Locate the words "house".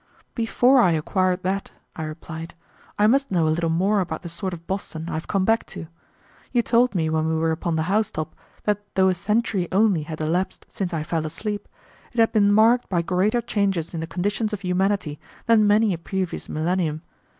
7.83-8.09